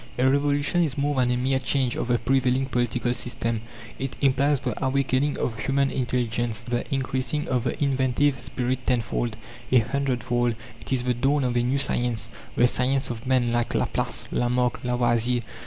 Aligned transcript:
A 0.17 0.27
revolution 0.27 0.81
is 0.83 0.97
more 0.97 1.13
than 1.13 1.29
a 1.29 1.37
mere 1.37 1.59
change 1.59 1.95
of 1.95 2.07
the 2.07 2.17
prevailing 2.17 2.65
political 2.65 3.13
system. 3.13 3.61
It 3.99 4.15
implies 4.19 4.59
the 4.59 4.73
awakening 4.83 5.37
of 5.37 5.59
human 5.59 5.91
intelligence, 5.91 6.61
the 6.61 6.91
increasing 6.91 7.47
of 7.47 7.65
the 7.65 7.83
inventive 7.83 8.39
spirit 8.39 8.87
tenfold, 8.87 9.35
a 9.71 9.77
hundredfold; 9.77 10.55
it 10.79 10.91
is 10.91 11.03
the 11.03 11.13
dawn 11.13 11.43
of 11.43 11.55
a 11.55 11.61
new 11.61 11.77
science 11.77 12.31
the 12.55 12.65
science 12.65 13.11
of 13.11 13.27
men 13.27 13.51
like 13.51 13.75
Laplace, 13.75 14.27
Lamarck, 14.31 14.83
Lavoisier. 14.83 15.41